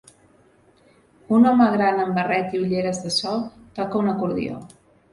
[1.39, 3.49] Un home gran amb barret i ulleres de sol
[3.81, 4.61] toca un acordió.